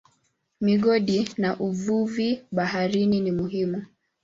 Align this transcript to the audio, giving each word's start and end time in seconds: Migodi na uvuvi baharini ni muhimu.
Migodi 0.61 1.29
na 1.37 1.55
uvuvi 1.59 2.41
baharini 2.51 3.19
ni 3.21 3.31
muhimu. 3.31 3.85